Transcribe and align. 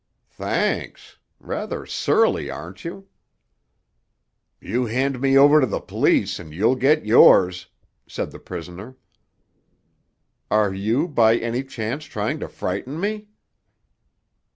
"Thanks! 0.31 1.19
Rather 1.39 1.85
surly, 1.85 2.49
aren't 2.49 2.83
you?" 2.83 3.07
"You 4.59 4.87
hand 4.87 5.21
me 5.21 5.37
over 5.37 5.61
to 5.61 5.67
the 5.67 5.79
police, 5.79 6.39
and 6.39 6.51
you'll 6.51 6.73
get 6.75 7.05
yours!" 7.05 7.67
said 8.07 8.31
the 8.31 8.39
prisoner. 8.39 8.95
"Are 10.49 10.73
you, 10.73 11.07
by 11.07 11.37
any 11.37 11.63
chance, 11.63 12.05
trying 12.05 12.39
to 12.39 12.47
frighten 12.49 12.99
me?" 12.99 13.27